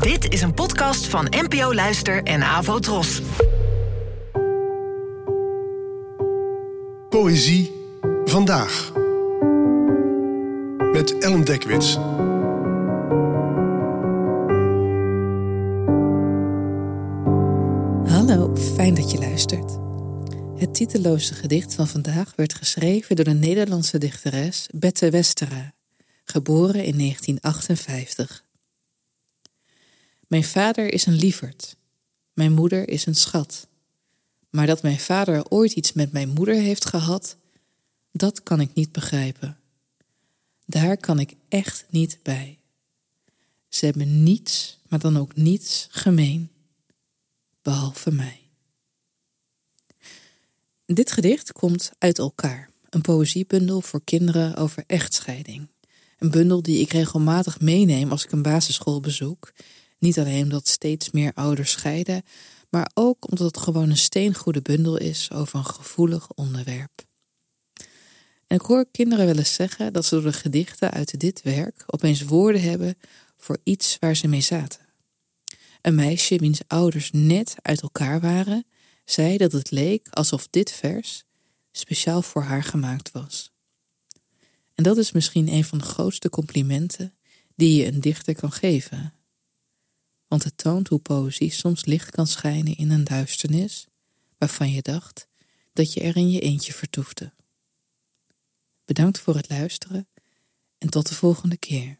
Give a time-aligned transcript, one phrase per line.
[0.00, 3.22] Dit is een podcast van NPO Luister en Avo Tros.
[7.08, 7.72] Poëzie
[8.24, 8.92] vandaag.
[10.92, 11.94] Met Ellen Dekwits.
[18.14, 19.78] Hallo, fijn dat je luistert.
[20.56, 25.72] Het titeloze gedicht van vandaag werd geschreven door de Nederlandse dichteres Bette Westera,
[26.24, 28.50] geboren in 1958.
[30.32, 31.76] Mijn vader is een lieverd.
[32.32, 33.66] Mijn moeder is een schat.
[34.50, 37.36] Maar dat mijn vader ooit iets met mijn moeder heeft gehad,
[38.12, 39.58] dat kan ik niet begrijpen.
[40.66, 42.58] Daar kan ik echt niet bij.
[43.68, 46.50] Ze hebben niets, maar dan ook niets gemeen,
[47.62, 48.40] behalve mij.
[50.86, 55.68] Dit gedicht komt uit elkaar, een poëziebundel voor kinderen over echtscheiding.
[56.18, 59.52] Een bundel die ik regelmatig meeneem als ik een basisschool bezoek.
[60.02, 62.22] Niet alleen omdat steeds meer ouders scheiden,
[62.70, 66.90] maar ook omdat het gewoon een steengoede bundel is over een gevoelig onderwerp.
[68.46, 71.84] En ik hoor kinderen wel eens zeggen dat ze door de gedichten uit dit werk
[71.86, 72.98] opeens woorden hebben
[73.36, 74.80] voor iets waar ze mee zaten.
[75.82, 78.66] Een meisje wiens ouders net uit elkaar waren,
[79.04, 81.24] zei dat het leek alsof dit vers
[81.72, 83.52] speciaal voor haar gemaakt was.
[84.74, 87.14] En dat is misschien een van de grootste complimenten
[87.56, 89.12] die je een dichter kan geven.
[90.32, 93.86] Want het toont hoe poëzie soms licht kan schijnen in een duisternis
[94.38, 95.26] waarvan je dacht
[95.72, 97.32] dat je er in je eentje vertoefde.
[98.84, 100.06] Bedankt voor het luisteren
[100.78, 101.98] en tot de volgende keer.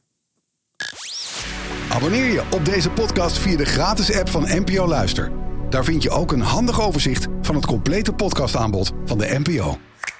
[1.89, 5.33] Abonneer je op deze podcast via de gratis app van NPO Luister.
[5.71, 9.79] Daar vind je ook een handig overzicht van het complete podcastaanbod van de NPO.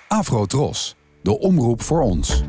[0.09, 2.43] Afro Tros, de omroep voor ons.